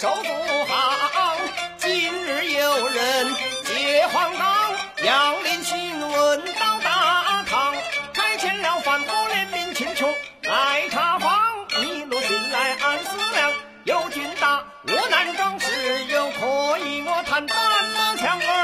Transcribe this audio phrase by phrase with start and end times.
[0.00, 1.36] 手不好，
[1.78, 1.90] 今
[2.24, 4.44] 日有人解荒刀，
[5.04, 7.74] 杨林询问到大堂，
[8.14, 10.06] 开前了反国联名请求
[10.42, 11.36] 来查访，
[11.82, 15.66] 一路寻来暗思量，有军大我难当，只
[16.04, 18.57] 有可以我谈单枪啊。